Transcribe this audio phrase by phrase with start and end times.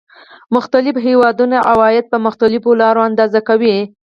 [0.55, 3.77] مختلف هېوادونه عواید په مختلفو لارو اندازه کوي